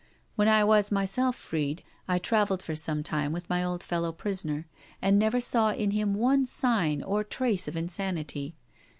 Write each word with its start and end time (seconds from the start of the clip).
When 0.35 0.47
I 0.47 0.63
was 0.63 0.91
myself 0.91 1.35
freed, 1.35 1.83
I 2.07 2.17
travelled 2.17 2.63
for 2.63 2.73
some 2.73 3.03
time 3.03 3.31
with 3.31 3.51
my 3.51 3.63
old 3.63 3.83
fellow 3.83 4.11
prisoner, 4.11 4.65
and 4.99 5.19
never 5.19 5.39
saw 5.39 5.73
in 5.73 5.91
him 5.91 6.15
one 6.15 6.47
sign 6.47 7.03
or 7.03 7.23
trace 7.23 7.67
of 7.67 7.75
insanity. 7.75 8.55